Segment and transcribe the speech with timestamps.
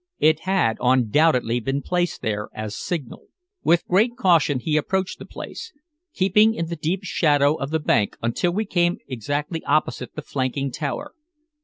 [0.17, 3.27] It had undoubtedly been placed there as signal.
[3.63, 5.71] With great caution he approached the place,
[6.11, 10.71] keeping in the deep shadow of the bank until we came exactly opposite the flanking
[10.71, 11.13] tower.